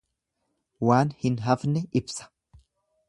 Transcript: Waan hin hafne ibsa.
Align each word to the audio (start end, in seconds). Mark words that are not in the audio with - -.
Waan 0.87 1.13
hin 1.25 1.37
hafne 1.49 1.85
ibsa. 2.01 2.31